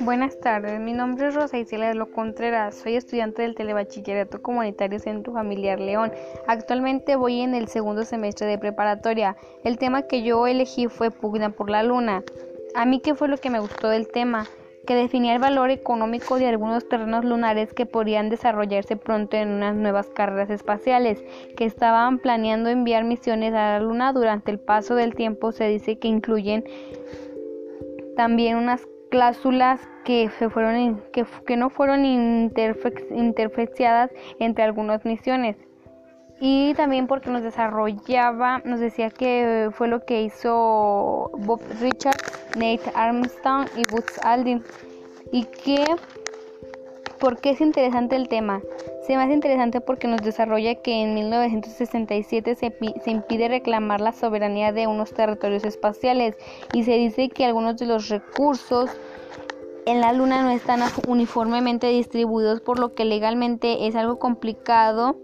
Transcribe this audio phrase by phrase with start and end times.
[0.00, 4.98] Buenas tardes, mi nombre es Rosa Isela de Lo Contreras, soy estudiante del Telebachillerato Comunitario
[4.98, 6.12] Centro Familiar León.
[6.46, 9.36] Actualmente voy en el segundo semestre de preparatoria.
[9.64, 12.22] El tema que yo elegí fue Pugna por la Luna.
[12.74, 14.46] A mí, ¿qué fue lo que me gustó del tema?
[14.86, 19.74] Que definía el valor económico de algunos terrenos lunares que podrían desarrollarse pronto en unas
[19.74, 21.24] nuevas carreras espaciales,
[21.56, 25.52] que estaban planeando enviar misiones a la Luna durante el paso del tiempo.
[25.52, 26.64] Se dice que incluyen
[28.16, 35.56] también unas cláusulas que, fueron, que, que no fueron interflexadas entre algunas misiones.
[36.40, 42.20] Y también porque nos desarrollaba, nos decía que fue lo que hizo Bob Richard,
[42.56, 44.62] Nate Armstrong y Buzz Aldrin.
[45.30, 45.84] Y que,
[47.18, 48.60] ¿por qué es interesante el tema?
[49.06, 54.12] Se me hace interesante porque nos desarrolla que en 1967 se, se, impide reclamar la
[54.12, 56.36] soberanía de unos territorios espaciales
[56.72, 58.90] y se dice que algunos de los recursos
[59.86, 65.16] en la Luna no están uniformemente distribuidos, por lo que legalmente es algo complicado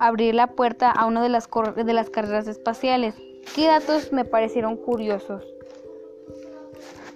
[0.00, 3.14] abrir la puerta a una de las, de las carreras espaciales.
[3.54, 5.44] ¿Qué datos me parecieron curiosos?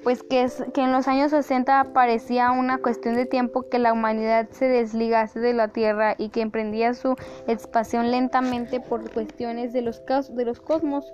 [0.03, 4.67] Pues que, en los años 60 parecía una cuestión de tiempo que la humanidad se
[4.67, 7.15] desligase de la Tierra y que emprendía su
[7.47, 11.05] expansión lentamente por cuestiones de los, de los cosmos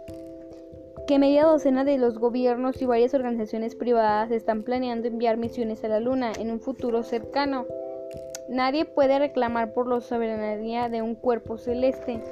[1.08, 5.88] que media docena de los gobiernos y varias organizaciones privadas están planeando enviar misiones a
[5.88, 7.64] la Luna en un futuro cercano.
[8.48, 12.22] Nadie puede reclamar por la soberanía de un cuerpo celeste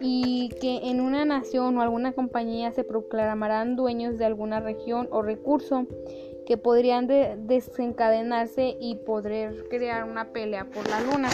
[0.00, 5.22] y que en una nación o alguna compañía se proclamarán dueños de alguna región o
[5.22, 5.86] recurso
[6.46, 7.06] que podrían
[7.46, 11.28] desencadenarse y poder crear una pelea por la luna.